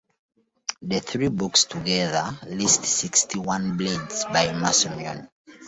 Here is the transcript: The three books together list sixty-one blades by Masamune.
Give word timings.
The 0.81 0.99
three 0.99 1.27
books 1.27 1.65
together 1.65 2.35
list 2.47 2.85
sixty-one 2.85 3.77
blades 3.77 4.25
by 4.25 4.47
Masamune. 4.47 5.29